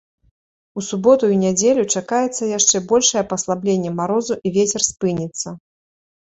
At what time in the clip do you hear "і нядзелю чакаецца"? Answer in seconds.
1.33-2.49